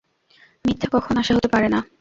[0.65, 1.79] মিথ্যা কখন আশা হতে পারে না।